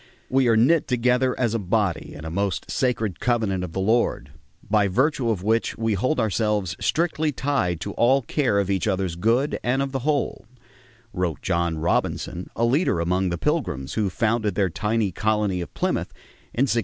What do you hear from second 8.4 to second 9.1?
of each